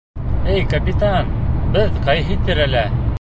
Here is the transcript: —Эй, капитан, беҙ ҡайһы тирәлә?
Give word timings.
—Эй, 0.53 0.61
капитан, 0.71 1.29
беҙ 1.77 2.01
ҡайһы 2.09 2.39
тирәлә? 2.49 2.87